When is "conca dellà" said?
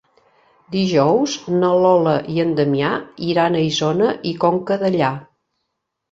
4.45-5.11